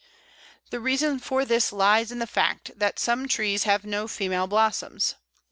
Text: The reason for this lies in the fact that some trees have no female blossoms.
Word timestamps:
The 0.71 0.79
reason 0.79 1.19
for 1.19 1.45
this 1.45 1.71
lies 1.71 2.11
in 2.11 2.17
the 2.17 2.25
fact 2.25 2.71
that 2.75 2.97
some 2.97 3.27
trees 3.27 3.65
have 3.65 3.85
no 3.85 4.07
female 4.07 4.47
blossoms. 4.47 5.13